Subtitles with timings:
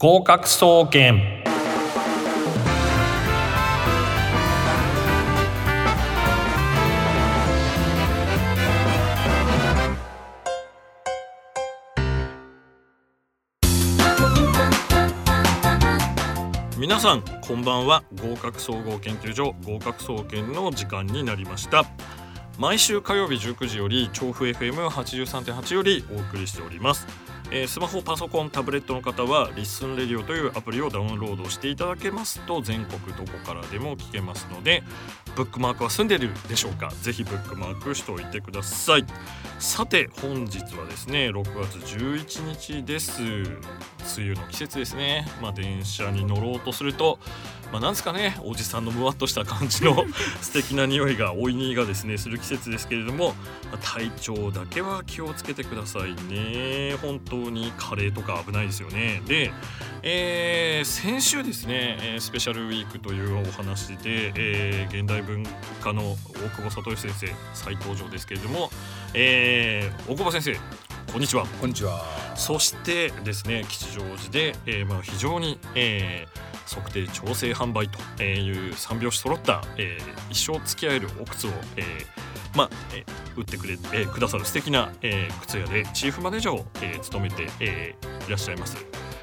[0.00, 1.42] 合格総研。
[16.78, 18.04] 皆さんこんばんは。
[18.22, 21.82] 合格総合研究所合格総研の時間になりました。
[22.56, 27.27] 毎週火曜日19時より調布 FM83.8 よりお送りしております。
[27.50, 34.82] えー、スマホパソコンタブレットの方はリッスンレディオというアプリをダウンロードしていただけますと全国どこからでも聞けますので
[35.34, 36.92] ブックマークは済んでるでしょうか？
[37.00, 39.06] ぜひブックマークしておいてください。
[39.58, 43.22] さて本日はですね6月11日です。
[43.22, 43.46] 梅
[44.18, 45.26] 雨の季節ですね。
[45.40, 47.18] まあ電車に乗ろうとすると
[47.72, 50.06] まあ、なんですかねおじさんのむわっとした感じの
[50.40, 53.34] 素敵な匂いがおいにがですねする季節ですけれども、
[53.70, 56.96] まあ、体調だけは気をつけてくださいね。
[57.02, 59.22] 本当にカレーとか危ないですよね。
[59.26, 59.52] で、
[60.02, 65.44] えー、先週ですねスペシャルウィークというお話で、えー、現代文
[65.82, 68.70] 化の大久保聡先生再登場ですけれども、
[69.12, 70.56] えー、大久保先生
[71.12, 71.46] こんにちは。
[71.58, 72.02] こんにちは。
[72.34, 88.76] そしてですね吉祥寺で、えー、まあ非常に、えー、測定調整販売という三拍子揃った、えー、一生付き合えるお靴を、えー、まあ、えー、売ってくれ、えー、くださる素敵な、えー、靴屋でチーフマネージャーを、えー、務めて、えー、いらっしゃいます、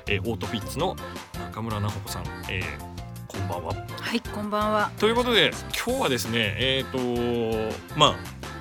[0.08, 0.96] えー、オートフィッツの
[1.34, 2.96] 中村奈穂子さん、えー、
[3.28, 3.86] こんばんは。
[4.02, 4.92] はい、こんばんは。
[4.98, 5.52] ということで
[5.86, 8.16] 今日はですね、えっ、ー、とまあ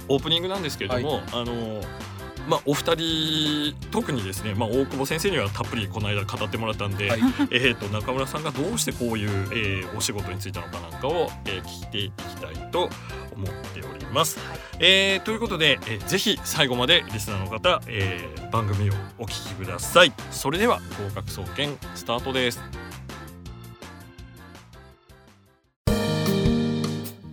[0.09, 1.81] オープニングなんですけれども、はい、あの
[2.49, 7.21] まあ、お二人特にですね、まあ、大久保先生にはたっぷりこの間語ってもらったんで、はい、
[7.51, 12.91] えー、と中村さんがどうしてこういう、えー、お仕事に就いたのかなんかを、えー、聞いていきたいと
[13.35, 14.39] 思っております。
[14.39, 20.13] はい、えー、ということで、えー、ぜひ最後までリスナーの方、えー、番組をお聞きください。
[20.31, 22.61] それでは合格総研スタートです。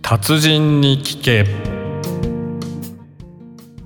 [0.02, 1.71] 達人に聞け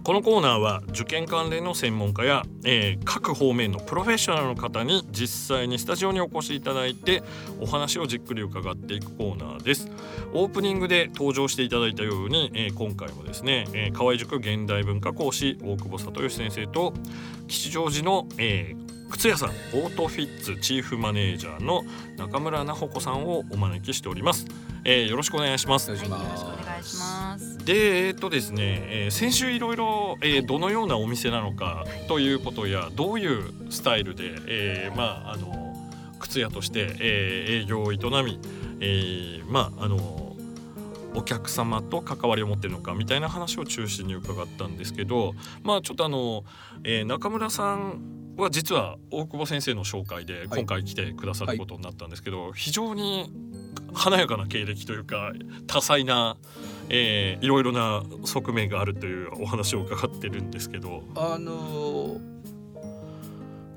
[0.07, 7.25] このコーナーは受験関連の専門家や、えー、各方面のプロフェッショナルの方に実際にスタジオにお越しいただいて
[7.61, 9.91] お話をじっくり伺っていくコーナーです。
[10.33, 16.95] オープニングで登場していただいたように、えー、今回もですね、えー、河合塾現代文化講師大久保里義先生と
[17.49, 21.83] 吉祥寺の、えー、靴屋さんオートフィッツチーフマネージャーの
[22.17, 24.47] 中村奈穂子さんをお招きしております、
[24.85, 27.06] えー、よろしくお願いします、はい、よろしくお願いします。
[27.65, 35.75] でえっ、とですね、えー、先週いろいろ、えー、どのようなお店なのかということやどういうスタイルで、えー、まああの
[36.19, 38.41] 靴屋として、えー、営業を営み、
[38.81, 40.37] えー、まああの
[41.15, 46.45] お客様と関わりを持ってるのかみたいな話を中心に伺ったんですけどまあちょっとあの、
[46.85, 53.33] えー、中村さんは実は大久保先生の紹介で今回来てくださることになったんですけど、はい、非常に
[53.95, 55.33] 華やかな経歴というか
[55.67, 56.37] 多彩な、
[56.89, 61.03] えー、いろいろな側面があるというお話を伺ってるんですけど。
[61.15, 62.21] あの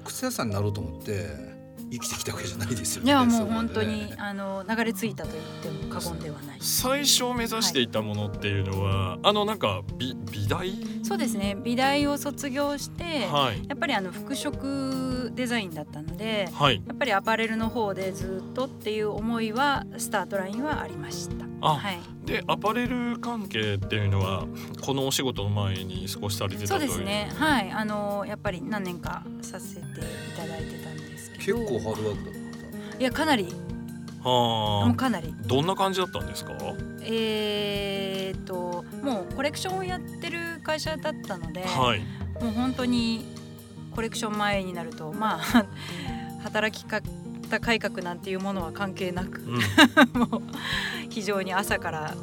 [0.06, 1.59] 靴屋さんになろうと思って
[1.92, 3.08] 生きてきたわけじゃないですよね。
[3.08, 5.46] いやもう本当に、ね、あの流れ着いたと言っ
[5.78, 6.58] ても過言ではない。
[6.60, 10.72] 最初目指していたものっていうのは、はい、あのなんか美美大？
[11.04, 11.56] そうですね。
[11.56, 21.46] 美大を卒業して、はい、やっぱりあの服飾デザインだったので、はい、やっぱりアパレルの方でずっとっていう思いはスタートラインはありました。
[21.62, 24.46] あ、はい、でアパレル関係っていうのは
[24.82, 27.32] このお仕事の前に少しされてたそうですね。
[27.36, 27.72] はい。
[27.72, 29.84] あのやっぱり何年かさせてい
[30.38, 30.90] ただいてた
[31.40, 32.34] 結構ハードワークだっ
[32.92, 33.48] たいやかなり。
[34.22, 34.88] はあ。
[34.88, 35.34] もうかなり。
[35.46, 36.54] どんな感じだったんですか？
[37.02, 42.00] えー、っともうコレクションをやってる会社だったので、はい、
[42.44, 43.26] もう本当に
[43.96, 45.66] コレクション前になるとまあ
[46.44, 47.02] 働き方
[47.62, 50.42] 改革なんていうものは関係なく、うん、 もう
[51.10, 52.14] 非常に朝から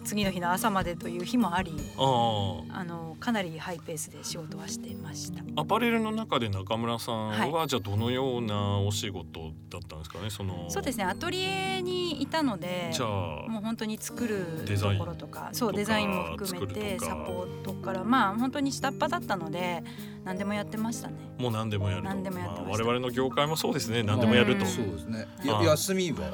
[0.00, 5.42] 次の日の朝までという日もありあのかなりハイペースで仕事はしていました。
[5.60, 10.30] アパレルの中で中村さんは、はい、じゃあどのようなお仕事だったんですかね？
[10.30, 11.04] そのそうですね。
[11.04, 13.08] アトリエにいたのでじゃあ
[13.48, 19.82] もう本当に作るところとかそうデザインも含めてサポートからまあ本当に下っ端だったので
[20.24, 21.14] 何でもやってましたね。
[21.38, 24.02] もう何でもやる何でもやってまし、まあ、我々の業界もそうですね。
[24.02, 25.26] 何でもやると、そうですね。
[25.44, 26.32] 休みは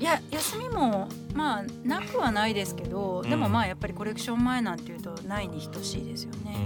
[0.00, 6.56] いや休みもまあなくはないですけど、でもまあやっぱりコレクション前なんていうとないに等しいですよね。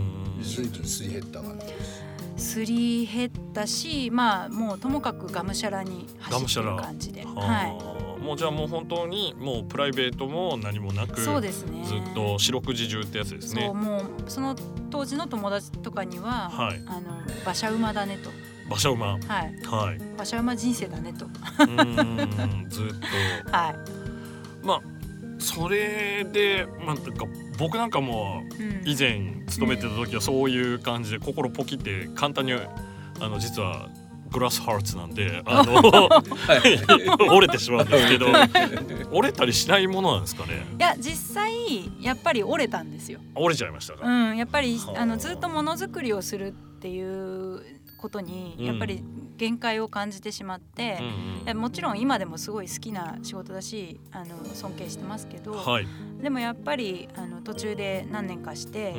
[0.43, 0.71] すり
[1.11, 7.25] 減った感じすり減ったしまあもうともかくがむしゃらに走ってる感じで。
[7.25, 7.95] はい。
[8.25, 11.85] もうじゃあもう本当にもうプライベートも何もなくそうですね。
[11.85, 13.67] ずっと四六時中ってやつですね。
[13.67, 14.57] そうもうその
[14.91, 18.31] 当時の友達とかには、はい、あの馬車馬だねと
[18.67, 19.07] 馬車馬。
[19.07, 19.21] はい。
[19.27, 19.97] はい。
[20.15, 21.27] 馬車馬人生だねと。
[21.27, 22.95] うんずっと。
[23.57, 24.67] はい。
[24.67, 24.81] まあ
[25.39, 27.27] それでまあなんか
[27.59, 28.83] 僕なんかもうん。
[28.89, 32.59] 以前勤めてた時はそういう感じで心ポキって簡単にあ
[33.21, 33.89] の実は
[34.33, 36.19] グラスハーツなんであのは
[36.67, 37.31] い。
[37.31, 38.27] 折れてしまうんですけど
[39.13, 40.65] 折れたりしないものなんですかね？
[40.79, 41.53] いや実際
[42.01, 43.21] やっぱり折れたんですよ。
[43.35, 45.03] 折れちゃいましたか、うん、やっぱりはあ。
[45.03, 46.51] あのずっとものづくりをするっ
[46.81, 47.63] ていう
[48.05, 48.67] ことにうん。
[48.67, 49.03] やっぱり
[49.37, 50.99] 限界を感じてしまって、
[51.47, 55.87] うんもちろん今でもすごい好きな仕事だしあの尊敬してますけど、うん、はい、
[56.23, 58.99] でもやっぱりあの途中で何年かしてう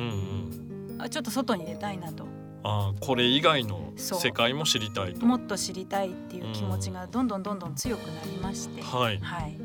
[0.94, 2.26] うん、あちょっと外に出たいなと。
[2.62, 5.24] あーこれ以外の世界も知りたいと。
[5.24, 9.18] もっと知りたいっていう気持ちがどんどんどんどん強くなりまして、はい。
[9.18, 9.56] はい、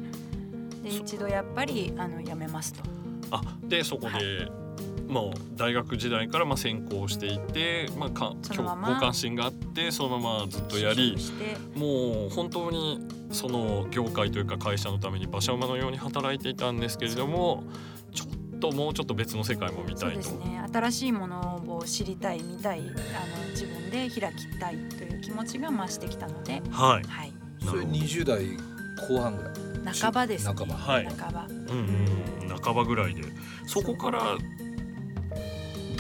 [0.84, 2.82] で一度やっぱりあの辞めますと。
[3.32, 4.48] あでそこで、
[5.12, 5.24] まあ
[5.56, 11.18] 大学時代からまあ専攻していて、まあ、かそのままご関心があってそのままずっとやり
[11.76, 17.64] もう本当にその業界というか会社のために馬車馬のように働いていたんですけれども
[18.14, 20.24] ちょっともうちょっと別の世界も見そうでたいと。
[20.24, 27.08] すね新しいものを知りたい見たいあの自分で開きたいという気持ちが増してきたので、はい。
[27.08, 27.34] はい、
[27.66, 28.46] それ20代
[29.10, 29.54] 後半ぐらい。
[29.94, 30.76] 半ばです、ね、半ば。
[30.76, 31.48] はい半ば。
[31.50, 32.58] うんうん。
[32.62, 33.24] 半ばぐらいで。
[33.66, 34.38] そこから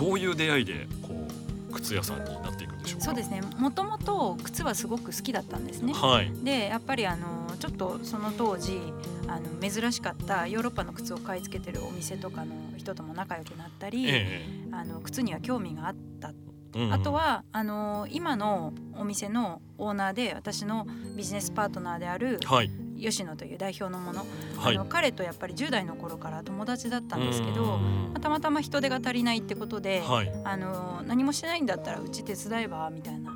[0.01, 1.27] どういう出会いでこ
[1.69, 3.05] う靴屋さんになっていくんでしょうか？
[3.05, 3.41] そうですね。
[3.57, 5.93] もともと靴はすごく好きだったんですね。
[5.93, 6.31] はい。
[6.43, 8.79] でやっぱりあのちょっとその当時
[9.27, 16.29] あの珍しかったヨーロッパの靴を買い付けてるお店とかの人とも仲良くなったり、えあの靴には興味があった。
[16.29, 16.31] え
[16.79, 16.93] うんうん。
[16.93, 22.71] あとはあの今のお店のオーナーで私のビジネスパートナーであるはい
[23.01, 24.25] 吉野という代表のもの、
[24.57, 24.75] はい。
[24.75, 27.79] あの彼とやっぱり10代の頃から友達だったんですけど、
[28.21, 30.31] たまたま人手が足りないってことで、はい。
[30.43, 33.33] あの何もしてないんだったらうち手伝えばみたいな。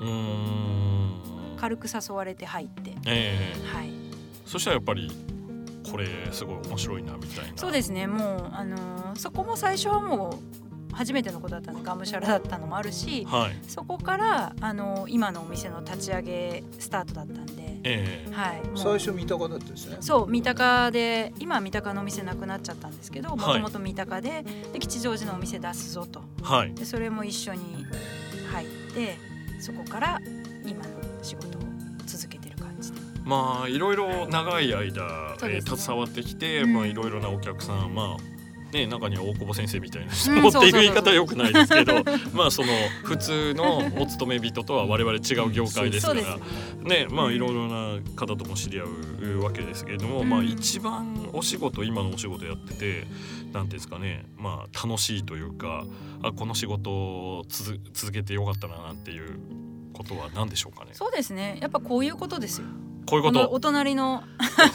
[1.58, 3.76] 軽く誘われて入って、ええ。
[3.76, 3.90] はい、
[4.46, 5.10] そしたらやっぱり
[5.90, 7.54] これすごい面白いなみたいな。
[7.56, 8.08] そうですね。
[8.08, 10.55] もうあのそこも最初はもう
[10.96, 13.56] 初めてのことだったのでがむしゃらだったのもあるしはい。
[13.68, 18.34] そこからあの今のお店の立ち上げスタートだったんで、ええ。
[18.34, 19.98] はい、最初三鷹だったですね。
[20.00, 23.56] そう三鷹で今は三鷹のお店なくなっちゃったんですけどもはい。
[23.56, 26.24] ともと三鷹でで吉祥寺のお店出すぞと。
[26.42, 26.74] はい。
[26.74, 27.86] でそれも一緒に
[28.52, 29.18] 入って
[29.60, 30.22] そこから
[30.66, 30.90] 今の
[31.22, 31.62] 仕事を
[32.06, 32.98] 続けてる感じで。
[33.26, 35.04] まあいろいろ長い間、
[35.36, 35.72] えそうですね。
[35.74, 36.74] ー携わってきて、うん。
[36.74, 38.35] まあいろいろなお客さんまあ
[38.76, 41.94] ね中には大久保先生みたいな人っていう言い方はよくないですけど
[42.34, 42.68] まあその
[43.04, 46.26] 普通のお勤め人とは我々違う業界ですからね
[46.84, 50.30] ねまあいろいろな方とも知り合うわけですけれども、うん。
[50.30, 53.08] まあ一番お仕事今のお仕事やってて
[53.52, 55.86] なんていうんですかねまあ楽しいというか
[56.22, 59.40] あこの仕事を続続けてよかったななんていう
[59.94, 60.92] ことは何でしょうかね？
[60.94, 61.58] そうですね。
[61.62, 62.68] やっぱこういうことですよ
[63.06, 63.50] こういうこと。
[63.52, 64.24] お隣の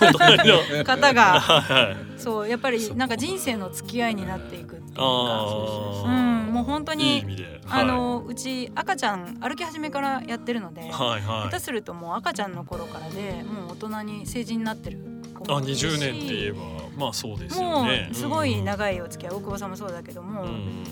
[0.00, 0.84] お隣の。
[0.84, 1.96] 方が はいはい。
[2.20, 5.02] そうやっぱりなんか人生の付き合いになっていくっていうか。
[5.02, 6.10] あうー
[6.50, 7.46] んもう本当いいに。
[7.68, 10.86] あのうち赤ちゃん歩き始めからやってるので、は
[11.18, 11.50] い下はい。
[11.50, 14.98] 手するともう赤ちゃんの頃からでもう大人に成人になってる
[15.34, 15.86] 子あもいるし。
[15.86, 16.58] 20年って言えば
[16.96, 18.08] まあそうですよもね。
[18.10, 18.62] うすごいい。
[18.62, 19.36] 長いお付き合い。
[19.36, 20.84] 大久保さんもそうだけども、うん。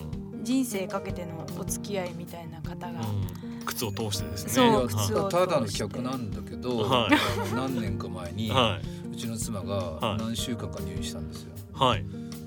[0.43, 3.64] 人生かけてのお付き合いみたいな方が、うん。
[3.67, 4.52] 靴を通してですね。
[4.52, 8.79] そう靴をただの客なんだけど、はい何年か前に、は
[9.12, 9.69] うちの妻はい
[10.00, 11.50] が何週間か入院したんですよ。
[11.81, 12.05] いはい。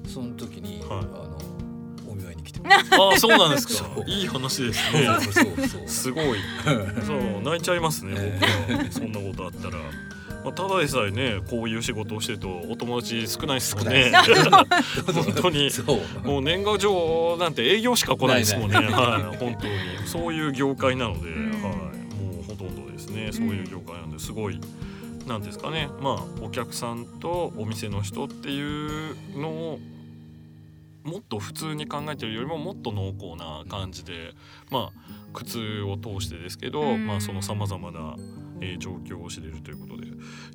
[0.08, 1.38] その時に、はいあの
[2.10, 3.86] お見舞いに来てくあそうなんですか？
[4.06, 5.06] いい話ですれね。
[5.08, 5.22] た。
[5.22, 5.34] そう
[5.68, 6.26] そう すごい。
[7.06, 8.40] そう泣いちゃいますね。
[8.70, 9.78] 僕はそんなことあったら。
[10.44, 14.12] まあ、ただでさえねこういう仕事をしてるとお友達少ないですもんね。
[15.14, 15.70] 本当に。
[16.24, 18.76] もう年賀状なんて営業しか来ないですもんね。
[18.78, 19.74] はい、本当に
[20.06, 21.30] そういう業界なので、
[23.26, 23.32] ね。
[23.32, 24.60] そういう業界なんですごい。
[25.28, 25.88] なんですかね。
[26.02, 29.80] まあお客さんとお店の人っていうのを
[31.04, 34.34] もっと普通に考えてるよりももっと濃厚な感じで、
[34.70, 38.16] まあ靴を通してですけど、うんまあそのさまざまな、
[38.62, 40.08] えー状況を知れるということで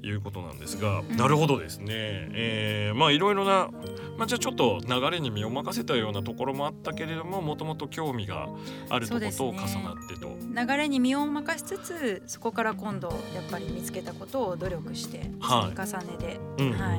[0.03, 1.17] いうことなんですが、ん。
[1.17, 1.87] なるほどですね。
[1.91, 3.71] えーまあいろいろな
[4.17, 8.49] まあ、じゃあちょっと流れに身を任せたようなところもあったけれどももともと興味が
[8.89, 16.97] あるとこと重なってと、流れに身を任しつつそこから今度やっぱり見つけたことを努力して積みはい重ねで、うんは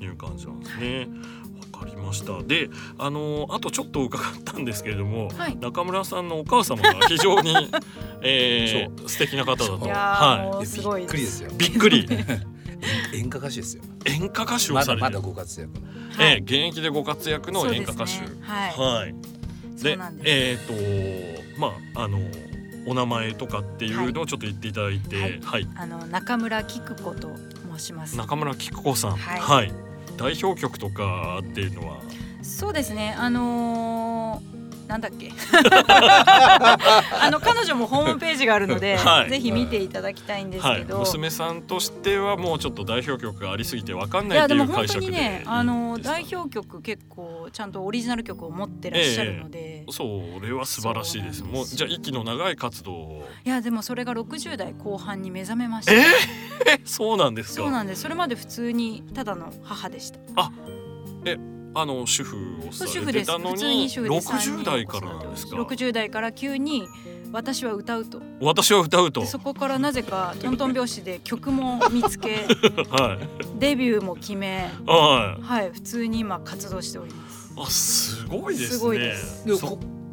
[0.00, 1.08] い、いう感じなんですね。
[1.78, 2.42] わかりました。
[2.42, 5.56] で、あのあとちょっと伺ったんですけれども、はい。
[5.56, 7.54] 中村さんのお母様が非常に、
[8.22, 11.50] えー、素敵な方だと、はもうすごいびっくりですよ。
[11.50, 12.08] い、びっくり。
[13.14, 13.82] 演歌歌手ですよ。
[14.04, 15.72] 演歌歌手をされて、まだまだご活躍。
[15.80, 15.86] の。
[16.16, 16.32] はい。
[16.34, 19.14] えー現役でご活躍の演歌歌手、ねはい、はい。
[19.82, 20.66] です、えっ、
[21.54, 22.18] とまああの
[22.86, 27.30] お名前とかっていうのをちょっと言っていただいて、はい、はい、あの中村菊子と
[27.76, 28.16] 申します。
[28.16, 29.72] 中村菊子さん、はい、はい、
[30.18, 32.00] 代表曲とかっていうのは？
[32.42, 34.57] そうですね、あのー
[34.88, 35.30] なんだっけ？
[37.20, 51.44] あの彼女もホームページがあるので、 はい、ぜひ見ていただきたいんですけど、はい、娘さんとしてはもうちょっと代表曲がありすぎてわかんないっていう解釈でいやでも本当にねあの代表曲結構ちゃんとオリジナル曲を持ってらっしゃるので、えー、それは素晴らしいです。
[51.44, 58.02] もうじゃあ息の長い活動いやでもそれが60代後半に目覚めました、えー、 そうなんですそうなんです。
[58.02, 60.18] それまで普通にただの母でした。
[60.36, 60.50] あ
[61.26, 61.36] え
[61.80, 62.36] あの主婦
[62.68, 66.88] をされてたのに60代からですか？60代から急に
[67.30, 68.20] 私は歌うと。
[68.40, 69.24] 私は歌うと。
[69.26, 72.46] そこからなぜかトントン拍子で曲も見つけ、
[72.90, 77.54] はい、デビューも決め、はい、はい、普通に今活動しております。
[77.56, 78.78] あすごいですね。
[78.78, 79.44] すごいです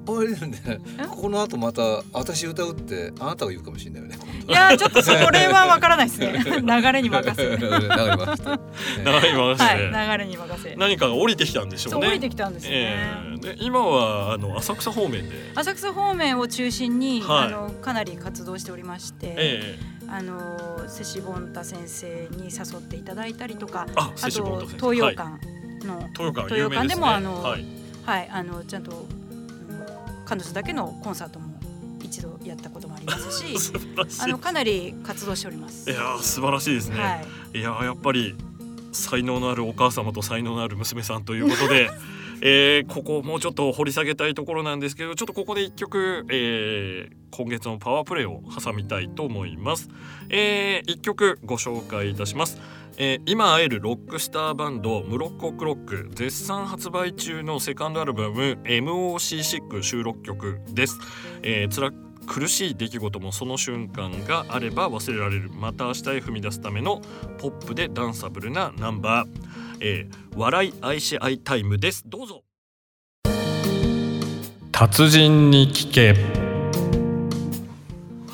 [0.08, 0.80] あれね。
[1.10, 4.18] この後また私歌うってあなたが言うかもしれないよね。
[4.48, 6.34] いやちょっとそれはわからないですね。
[6.62, 12.08] 流れに任せ流れに任せ流れに任せ、はい、流れに任せ何かが降りてきたんでしょうね。
[12.08, 15.52] 降りてきたんですね、えー、で今はあの浅草方面で。
[15.56, 25.24] 浅草方面を中心に、はい、あのかなり活動しておりまして、えー、あの瀬シボンタ先生に誘っていただいたりとかあと東洋館
[25.86, 27.66] の、はい、東洋館でもあの、はい、
[28.06, 29.06] はい、あのちゃんと
[30.26, 31.56] 彼女だけのコンサートも
[32.04, 33.56] 一度やったこともありますし
[34.22, 35.90] あのかなり活動しております。
[35.90, 37.22] いや素晴らしいですね、は
[37.54, 38.36] い、いややっぱり
[38.92, 41.90] 才能のあるお母様と才能のある娘さんということで
[42.42, 49.90] えー、ここもうちょっと掘り下げたいところなんですけどちょっとここで一曲、えー、今月のパワープレイを挟みたいと思います、
[50.30, 52.60] えー、一曲ご紹介いたします
[52.98, 60.98] えー、今会えるロックスターバンドムロッコクロック絶賛発売中のセカンドアルバム MOC6 収録曲です、
[61.44, 61.92] えー、辛
[62.26, 65.50] 苦しい出来事もその瞬間があれば忘れられる。
[65.52, 67.02] また明日へ踏み出すための
[67.38, 69.30] ポップでダンサブルなナンバー、
[69.80, 72.04] えー、笑い愛し合いタイムです。
[72.06, 72.44] どうぞ。
[74.72, 76.16] 達人に聞け。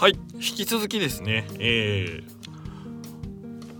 [0.01, 2.30] はい引き続きですね、えー、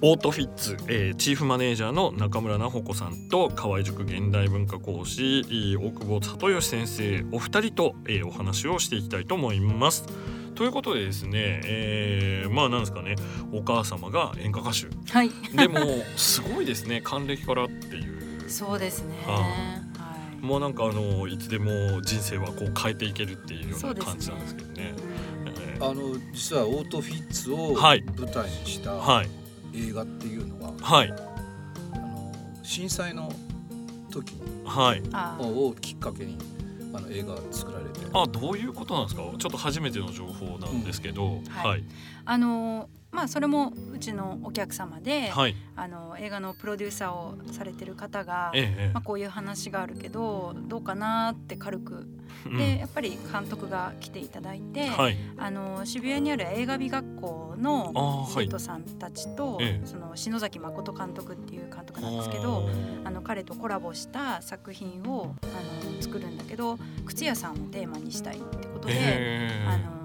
[0.04, 5.44] オートフィッツ、えー、チーフマネージャーの中村奈穂子さんと河合塾現代文化講師
[5.78, 10.08] 大久保里義先生お二人と、えー、お話をしていきたいと思います。
[10.56, 13.16] ということでですね、えー、まあなんですかね
[13.54, 15.80] お母様が演歌歌手、はい、でも
[16.18, 18.50] すごいですね還暦からっていう。
[18.50, 19.82] そうですね、は
[20.42, 24.96] あ、もうなんかあのいつでも人生はこう変えていけるっていうような感じなんですけどね。
[25.80, 29.41] あの実はオートフィッツを舞台にした、はい、はい
[29.74, 31.14] 映画っていうのは、はい、
[31.94, 32.32] あの
[32.64, 33.32] 震災の
[34.10, 35.02] 時に、はい、
[35.40, 36.38] をきっかけに
[36.94, 38.02] あの映画作られて。
[38.14, 39.22] あどういうことなんですか？
[39.22, 41.84] ちょっと初めての情報なんですけど、うん、はい、はい、
[42.26, 52.08] あのまあ、それもうちのお客様で、はい、あの映画のプロデューサーをされてる方が、ええ、まあ、こういう話があるけどどうかなって軽く、
[52.46, 62.70] うん、でやっぱり監督が来ていただいて、はい、あの渋谷にある映画美学校の生徒さんたちと、はい、その篠崎誠監督っていう監督なんですけど
[63.04, 69.50] あの彼とコラボした作品をあの作るんだけど靴屋さんをテーマにしたいってことで。
[69.68, 70.01] あの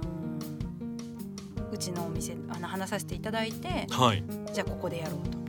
[1.73, 5.47] うちのお店あの話させていただいて、はい、じゃあここでやろうと。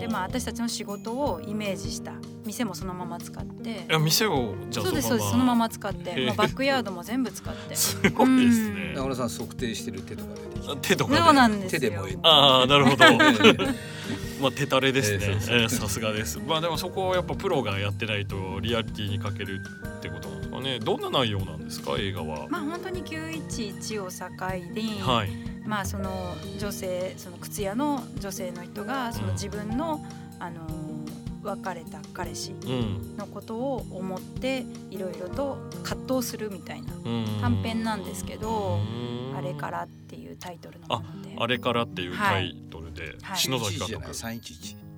[0.00, 2.14] でまあ私たちの仕事をイメージした
[2.46, 3.70] 店もそのまま使って。
[3.70, 6.26] いや店をじゃあそうですそうですそのまま使って。
[6.26, 7.76] もうバックヤードも全部使って。
[7.76, 8.92] すごいですね。
[8.94, 10.76] 中村さん測定してる手とか出てきて。
[10.88, 13.04] 手とかそうなんです手でもいいああなるほど。
[14.40, 15.68] まあ手垂れですね。
[15.68, 16.38] さすがです。
[16.38, 19.60] まあでもそこをやっぱプロがやってないとリアリティに欠ける
[19.98, 22.46] ってことかねどんな内容なんですか映画は？
[22.48, 25.30] まあ本当に911を境に、はい。
[25.66, 30.00] まあその女性その靴屋の女性の人がその自分の、
[30.36, 30.60] うん、あの
[31.42, 32.54] 別れた彼氏
[33.16, 36.92] のことを思っていろいろと葛藤するみたいな
[37.40, 38.80] 短編なんですけど
[39.36, 41.36] 「あれから」っていうタイトルのもので。
[41.38, 44.14] あれからっていうタイトルで、はい、篠崎監督。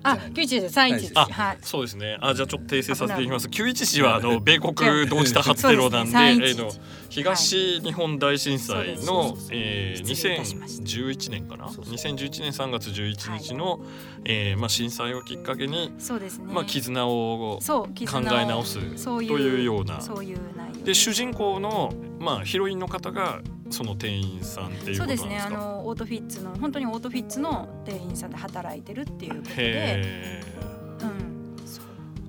[0.03, 0.73] あ、九一です。
[0.73, 1.13] 三一です。
[1.15, 1.57] はい。
[1.61, 2.17] そうですね。
[2.21, 3.49] あ、じゃあちょっと訂正させていきます。
[3.49, 4.73] 九一時はあの米国
[5.07, 6.71] 同時多発テロなんで、えの
[7.09, 13.79] 東日本大震災の、ええ2011年かな？2011年3月11日の、
[14.25, 16.53] ええまあ震災をきっかけに、そうですね。
[16.53, 17.87] まあ絆を考
[18.31, 20.01] え直すというような。
[20.01, 20.39] そういう。
[20.83, 25.37] で主人公のまあヒロインの方がその店員さんっていうそうですね。
[25.37, 30.41] あのオートフィッツの本当にオートフィッツの店員さんで働いてるっていうことで、
[31.01, 31.55] うん、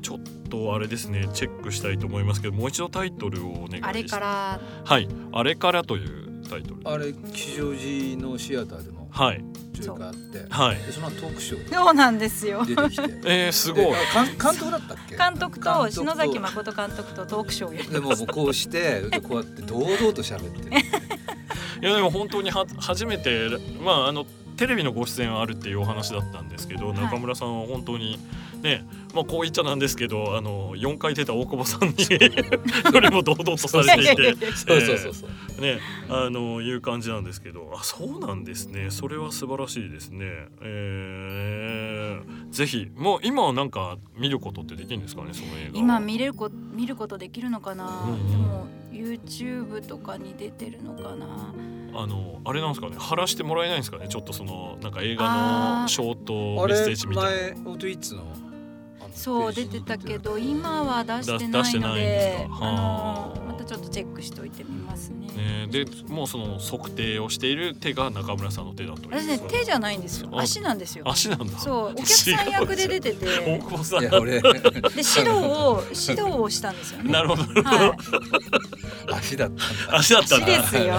[0.03, 1.29] ちょっとあれですね。
[1.33, 4.61] チェックしたいと思いますけどもう一度タイトルをお願いしますあれから。
[4.85, 5.09] はい。
[5.33, 6.81] あれからというタイトル。
[6.85, 9.09] あれ吉祥寺のシアターでも？
[9.11, 9.43] はい
[9.81, 12.65] 上映があって、はい、でそのトークショーそうなんですよ。
[12.65, 13.03] 出てきて。
[13.27, 13.85] えー、すごい。
[13.85, 15.17] 監督だったっけ？
[15.17, 20.69] 監督と篠崎誠監督とトークショーやでももうこうしてこうやって堂々と喋って
[21.83, 23.49] いやでも本当には初めて
[23.83, 28.19] まああのテレビのご出演はあるっていうお話だったんですけど、中村さんは本当に
[28.63, 31.95] ねまあこう言っちゃなんですけどあの4回出た大久保さんに
[32.93, 35.61] どれも堂々とされていて そうそうそうそう。
[35.61, 38.91] ねあのいう感じなんですけどあそうなんですね。
[38.91, 40.27] それは素晴らしいですね。
[40.63, 45.79] えー、ぜひもう今はなんか見ることってできるんですかねその映画。
[45.79, 51.55] 今見れるこ見ることできるのかな、うんうん、でも YouTube とかに出てるのかな。
[51.93, 52.97] あのあれなんですかね。
[52.99, 54.09] 貼らしてもらえないんですかね。
[54.09, 58.50] ちょっとそのなんか映画のショートメッセージみたいな。
[59.13, 63.40] そう出てたけど今は出してないのであのまた
[63.71, 65.29] ちょっとチェックしておいてみますね。
[65.29, 71.09] ねでもうその測定をしている手が中村さんの手だと私ね手じゃないんですよ足なんですよ。
[71.09, 71.57] 足なんだ。
[71.57, 73.27] そうお客さん 役で出てて。
[73.27, 74.01] 大久保さん。
[74.01, 77.13] で指導を指導をしたんですよね。
[77.13, 77.43] なるほど。
[77.63, 80.95] はい、足だった足だった足ですよ。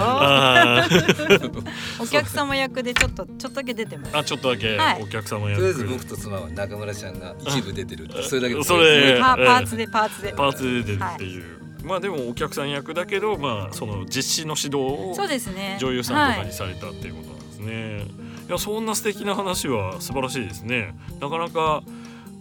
[2.00, 4.16] お客様役でちょっとちょっとだけ出てます。
[4.16, 5.60] あちょっとだけ、お客様役。
[5.60, 8.08] とりあえず僕と妻は中村ちゃんが一部出てる。
[8.22, 15.76] それだけそれパーツでパーツでパーツで出てるっていう、まあでもお客さん役だけどまあその実施の指導をそうですね。
[15.80, 18.04] 女優さんとかにされたっていうことなんですね、
[18.48, 20.94] いやそんな素敵な話は素晴らしいですね。
[21.20, 21.82] なかなか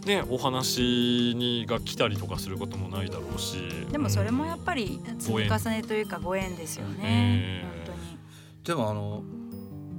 [0.05, 3.57] ね、お話にが来たりとかすることもないだろうし。
[3.91, 8.17] でもそれもやっぱり積み重ねというかご縁ですよね、本当に。
[8.63, 9.24] でもあの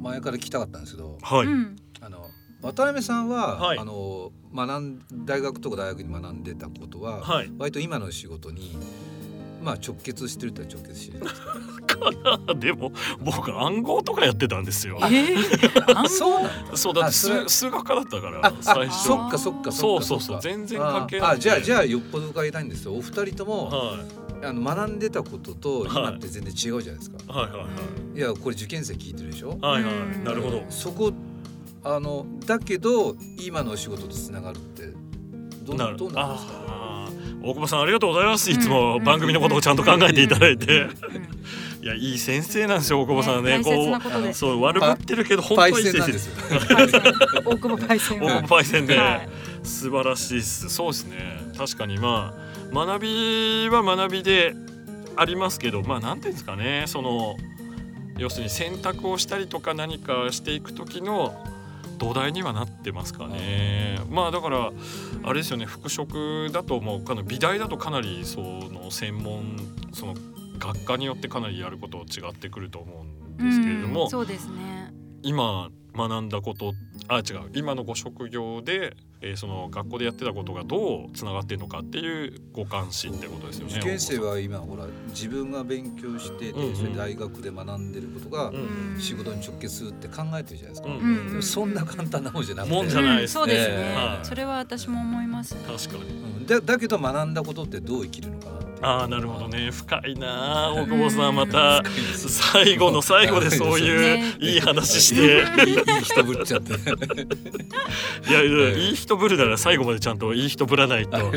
[0.00, 1.46] 前から来たかったんですけど、はい、
[2.00, 2.26] あの
[2.62, 8.76] 渡辺さんは、はい、あの学ん大学とか大学に学んでたことは、はい、割と今の仕事に
[9.62, 14.98] まあ直結してるって直結してるんですか でも僕暗号とかやってたんですよ。
[15.02, 16.76] えー、そうなんだ。
[16.76, 19.04] そうだって数数学科だったから最初。
[19.08, 21.30] そっかそっかそうそうそう全然関係ない。
[21.32, 22.94] あじゃあじゃあよっぽど伺いたいんですよ。
[22.94, 23.96] お二人とも、は
[24.42, 27.32] い、あの学んでたことと今って全然違うじゃないですか。
[27.32, 27.66] はいはいは
[28.14, 28.18] い。
[28.18, 29.56] いやこれ受験生聞いてるでしょ？
[29.60, 30.24] はいはい。
[30.24, 30.64] なるほど。
[30.70, 31.12] そこ
[31.84, 34.88] あのだけど今の仕事とつながるって
[35.62, 36.91] どうなどうなんですか？
[37.42, 40.86] 大久保さんありがとうございますいつも番組のことをちゃんと考えていただいて。
[41.82, 43.60] いやいい先生なんですよ大久保さんね。
[43.60, 43.98] こ
[44.30, 46.30] うそう悪ぶってるけど本当にいい先生です。
[47.44, 48.20] 大久保パイセン。
[48.20, 49.28] 大久保パイセンで、
[49.64, 50.70] 素晴らしいです。
[50.70, 51.16] そうですね。
[51.58, 52.34] 確かにま
[52.72, 54.54] あ学びは学びで
[55.16, 56.84] ありますけど、まあなんていうんですかね。
[56.86, 57.36] その
[58.16, 61.34] 要するに選択をしたりとか何かしていく時の
[62.02, 64.00] 土台にはなってますかね。
[64.10, 64.72] まあだから
[65.22, 69.56] あれですよね服飾だともうかなり美大だとかなりその専門
[69.92, 70.14] その
[70.58, 73.06] 学科によってかなりやること違ってくると思
[73.38, 76.72] うんですけれども、そうですね今学んだこと
[77.08, 83.74] あ違う今のご職業で、えー、その学校でやってたことがどうつながってるのかっていうご関心ってことですよね。
[83.76, 88.52] 受験生は今ほら自分が勉強してて、うんうん、それ大学で学んでることが
[88.98, 90.88] 仕事に直結するって考えてるじゃないですか。
[90.88, 92.74] うんうん、そんな簡単なもんじゃなくて。
[92.74, 93.40] もんじゃないですね。
[93.40, 94.26] そうですね、はい。
[94.26, 96.10] それは私も思います、ね、確かに。
[96.10, 98.71] うん、だだけど学んだことってどう生きるのかな。
[98.82, 99.70] ああなるほどね。
[99.70, 101.82] 深いな大久保さんまた
[102.16, 105.44] 最後の最後でそういういい話して。
[105.70, 106.72] いい人ぶっちゃって。
[108.28, 111.10] いやいい人ぶるなら最後までちゃんといい人ぶらないと。
[111.12, 111.30] だか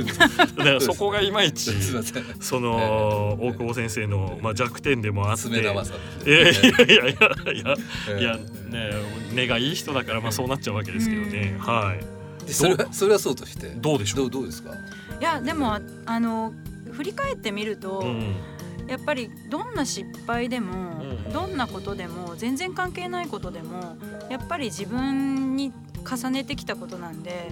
[0.63, 1.71] らそこがいまいち
[2.41, 5.47] その大久保先生のまあ弱点でもあって。
[5.49, 7.15] いやいやいやいやい
[8.15, 8.35] やいや
[8.69, 8.91] ね
[9.33, 11.57] 根がいい人だからまあそうなっちゃうわけですけどね。
[11.59, 12.51] はい。
[12.51, 13.67] それはそれはそうとして。
[13.75, 14.71] どうでしょうどうですか？
[15.19, 16.53] いやでもあの
[16.95, 18.35] 振り返ってみると、うん、
[18.87, 23.97] やっぱりどんな失敗でも、うん、どんなことでも全然関係ないことでも
[24.29, 25.71] やっぱり自分に
[26.09, 27.51] 重ねてきたことなんで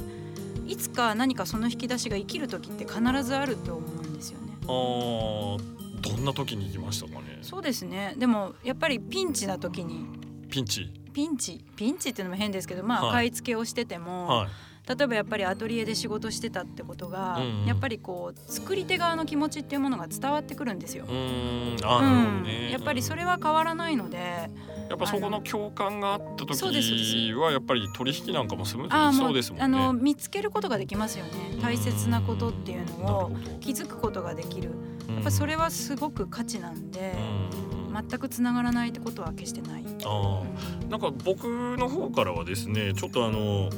[0.66, 4.54] いつか何かその引き出しが生きる時って必ずあると思うんですよね。
[4.64, 7.40] あどんな時に行きましたかね？
[7.42, 8.14] そうですね。
[8.18, 10.06] でもやっぱりピンチな時に。
[10.50, 10.92] ピンチ？
[11.14, 11.64] ピンチ？
[11.76, 14.48] ピンチっていうのも変ですけどまあ、はい、買い付けをしてても、はい
[14.88, 21.06] 例えばやっぱりアトリエで仕事してたってことが、うんうん、やっぱりこう作り手側の気持ちっていうものが伝わってくるんですよ。
[21.08, 24.50] うんね、やっぱりそれは変わらないので。
[24.90, 29.64] やっぱそこの共感があった時はやっぱり取引なんかもスムーズそうですもんね。
[29.64, 31.32] あの見つけることができますよね。
[31.62, 34.72] 大切なことっていうのを気づくことができる。
[35.08, 37.16] やっぱそれはすごく価値なんで。
[37.94, 39.84] 全くつながらないってことは決してない。
[40.04, 40.42] あ
[40.90, 41.46] なんか僕
[41.78, 43.70] の方からはですねちょっとあの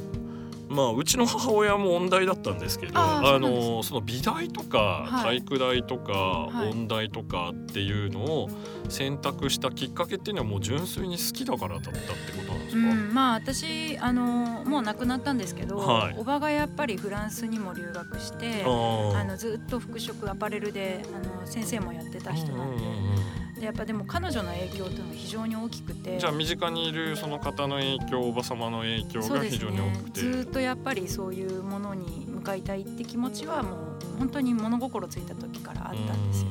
[0.68, 8.50] まあうちの母親も音大だったんですけどあのその美大とか体育大とか音大とかっていうのを
[8.88, 12.00] 選択したきっかけっていうのはもう純粋に好きだからだったって
[12.32, 22.82] ことなんですか、うん、まあ私あのもう亡くなったんですけど、はい、おばがやっぱりフランスにも留学してあのずっと服飾アパレルであの先生もやってた人なんで。
[22.82, 26.18] でやっぱでも彼女の影響というのは非常に大きくて。
[26.18, 36.48] じゃあ身近にいるその方の影響おば様の影響が非常に大きくて、ね、ずっとやっぱりそういうものに向かいたいって気持ちはもう本当に物心ついた時からあったんですよ。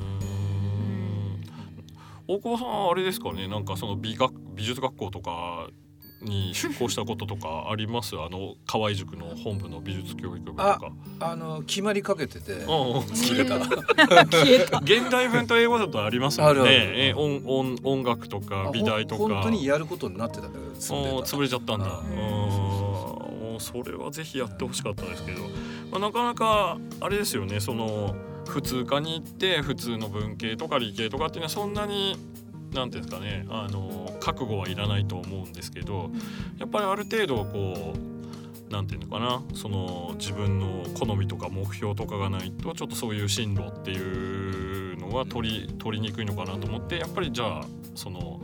[2.27, 3.47] 大久保さんあれですかね。
[3.47, 5.67] なんかその美学美術学校とか
[6.21, 8.15] に出向したこととかあります？
[8.19, 10.91] あの河合塾の本部の美術教育部とか。
[11.19, 12.65] あの決まりかけてて。
[12.65, 13.59] 消えた。
[14.29, 14.79] 消えた。
[14.79, 16.63] 現代文と英語だとありますもんね。
[16.67, 19.21] え音音音楽とか美大とか。
[19.35, 20.59] 本当にやることになってたけど
[21.21, 21.87] 潰れちゃったんだ。
[21.87, 23.59] うん。
[23.59, 25.41] それはぜひやってほしかったですけど、
[25.91, 27.59] まあ、なかなかあれですよね。
[27.59, 28.15] その
[28.47, 32.17] 普通科に行って普通の文系とか理系とかっていうのはそんなに
[32.75, 36.11] なんていうんですかねあの覚悟はいらないと思うんですけど
[36.59, 48.41] やっぱりある程度こうなんていうのかなその自分の好みとか目標とかがないとちょっとそういう進路っていうのは取り取りにくいのかなと思ってやっぱりじゃあその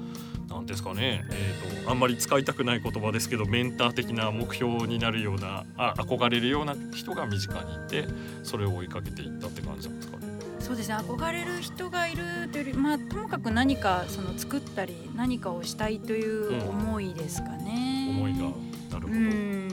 [0.47, 8.05] 何ですかね、えーと、あんまり使いたくない言葉ですけどメンター的な目標になるようなあ憧れるような人が身近にいて
[8.43, 10.40] それを追いかけていったって感じなんですかね。
[10.61, 18.07] そうですね憧れる人がいるというより、まあ、ともかく何かその作ったり何かをしたいという思いですかね。
[18.09, 18.53] うん、思いがなる
[18.91, 19.70] ほど、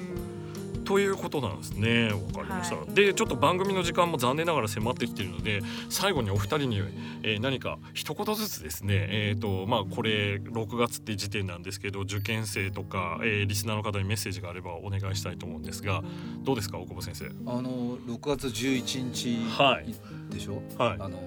[0.88, 2.06] ということなんですね。
[2.06, 6.82] わかりました、はい、でちょっと番組の時間も残念ながら迫ってきているので最後にお二人に、
[7.22, 8.94] えー、何か一言ずつですね。
[9.10, 16.02] えっ、ー、とまあこれ6月って時点なんですけど受験生とか、えー、リスナーの方にメッセージがあればお願いしたいと思うんですが
[16.38, 17.26] どうですか大久保先生？
[17.26, 19.94] あの6月11日、はい。
[20.32, 21.20] でしょ、はい、あの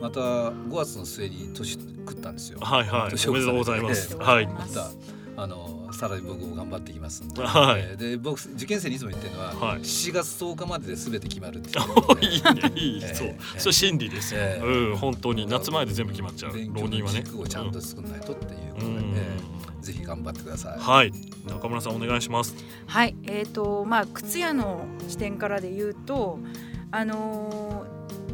[0.00, 2.58] また5月の末に年食ったんですよ。
[2.62, 3.28] はいはい。
[3.28, 4.16] おめでとうございます。
[4.16, 4.48] はい。
[5.40, 7.40] あのさらに僕も頑張っていきますんで。
[7.40, 7.96] はい。
[7.96, 11.72] で僕受験生にいつも言ってるのは、はい、7月10日までで全て決まるってい
[12.38, 14.40] いねいい、そう、それ真理ですよ。
[14.60, 16.52] うん本当に夏前で全部決まっちゃう。
[16.52, 17.22] 浪人はね。
[17.22, 18.92] 軸をちゃんと作らないとっていうことで、
[19.80, 20.78] ぜひ頑張ってください。
[20.80, 21.12] はい。
[21.46, 22.56] 中村さんお願いします。
[22.88, 23.14] はい。
[23.22, 26.40] えっ、とまあ靴屋の視点からで言うと、
[26.90, 27.86] あの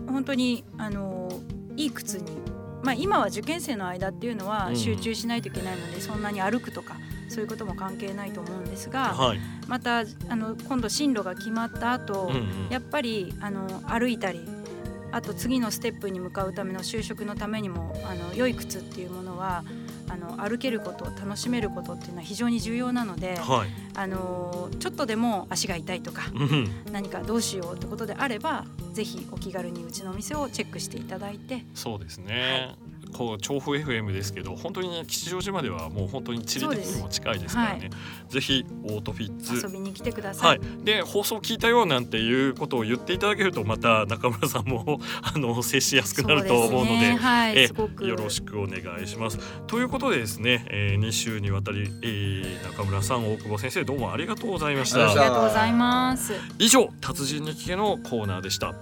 [0.07, 1.29] 本当にあの
[1.77, 2.25] いい靴に、
[2.85, 6.97] まあ、今は受験生の間っていうのは集中しないといけないので、うん、そんなに歩くとか
[7.29, 14.41] そういうことも関係ないと思うんですが、はい、またあの今度進路が決まった後、うんうん、やっぱりあの歩いたり
[15.11, 19.65] あと次のステップに向かうための就職のためにもあの良い靴っていうものは
[20.09, 26.23] あの歩けること楽しめることっていうのは非常に重要なので、はい、あのちょっとでも足が痛いとか、
[26.93, 37.91] 何かどうしようってことであればぜひお気軽にうちのお店をチェックしていただいてそうですね、はいこう調布 FM ですけど本当にね吉祥寺まではもう本当に地理的にも近いですからね、はい、
[38.29, 39.67] ぜひオートフィッツ。
[39.67, 47.17] 遊びに来てください、はい、で放送聞いたよなんていうことを言っていただけるとまた中村さんも あの接しやすくなると思うので、ね。
[47.17, 49.39] はい、えよろしくお願いします。
[49.67, 55.09] ということでですね、えー、2週にわたり、えー、中村さん大久保先生どうもありがとうございました。
[55.09, 56.35] ありがとうございます。
[56.59, 58.75] 以上達人に聞けのコーナーでした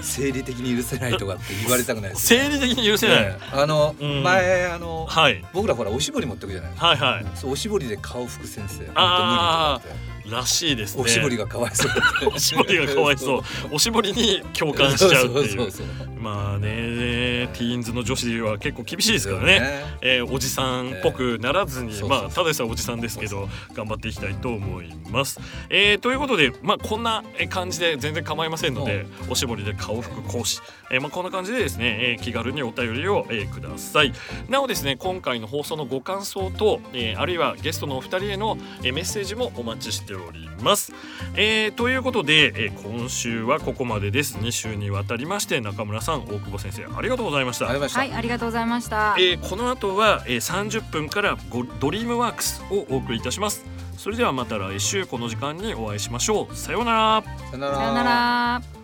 [0.08, 7.26] 生理的に許せないとかって言われたくないです、生理的に許せない、ね、あの、うん、前あの、はい、僕らほらおしぼり持ってくじゃないはいはい。
[7.36, 11.04] そうおしぼりで顔拭く先生ああらしいですね。
[11.04, 11.92] おしぼりがかわいそう
[12.34, 13.42] おしぼりがかわいそう。
[13.72, 15.72] おしぼりに共感しちゃうっていう。
[16.20, 19.60] まあねティーンズの女子は結構厳しいですからね。
[19.60, 30.60] ね、えー、おじさんっぽくならずに、まあただでさえおじさんですけど頑張っていきたいと思います、えー、ということでまあこんな感じで全然構いませんのでおしぼりで顔服講師、
[30.92, 34.13] えー、まあこんな感じでですね、えー、気軽にお便りを、えー、ください。
[34.50, 40.94] なおですね今回の放送のご感想と、えー、あるいはゲストのお二人への、えー、メッセージもお待ちしております、
[41.36, 44.38] えー、ということで、えー、今週はここまでです。
[44.38, 47.66] 2週にわたりまして中村さん大久保先生ありがとうございました。
[47.66, 51.38] はいありがとうございました、えー、この後は、えー、30分から
[51.80, 53.66] ドリームワークスをお送りいたします。
[53.98, 56.56] それではまた来週この時間にお会いしましょう。
[56.56, 57.24] さようなら。
[57.24, 58.77] さようなら